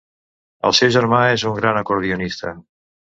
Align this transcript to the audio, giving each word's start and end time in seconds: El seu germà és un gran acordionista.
El 0.69 0.73
seu 0.77 0.89
germà 0.95 1.19
és 1.33 1.43
un 1.49 1.53
gran 1.59 1.77
acordionista. 1.83 2.55